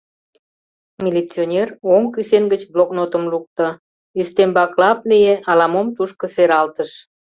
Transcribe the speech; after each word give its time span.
Милиционер 1.03 1.67
оҥ 1.93 2.03
кӱсен 2.13 2.43
гыч 2.51 2.61
блокнотым 2.73 3.23
лукто, 3.31 3.67
ӱстембак 4.19 4.71
лап 4.81 4.99
лие, 5.09 5.35
ала-мом 5.49 5.87
тушко 5.95 6.25
сералтыш. 6.35 6.91